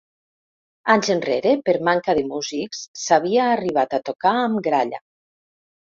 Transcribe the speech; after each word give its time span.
Anys 0.93 1.09
enrere, 1.15 1.51
per 1.67 1.75
manca 1.89 2.17
de 2.21 2.25
músics, 2.31 2.81
s'havia 3.05 3.45
arribat 3.57 3.97
a 3.99 4.03
tocar 4.11 4.37
amb 4.47 4.63
gralla. 4.69 5.03